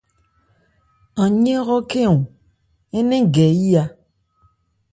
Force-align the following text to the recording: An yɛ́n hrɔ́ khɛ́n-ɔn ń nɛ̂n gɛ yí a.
An 1.21 1.31
yɛ́n 1.45 1.63
hrɔ́ 1.65 1.81
khɛ́n-ɔn 1.89 2.21
ń 3.03 3.07
nɛ̂n 3.09 3.23
gɛ 3.33 3.45
yí 3.59 3.69
a. 3.81 3.83